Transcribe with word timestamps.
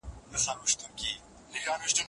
اسناد 0.35 0.57
څنګه 0.69 0.69
ساتل 0.75 0.91
کیږي؟ 0.99 1.19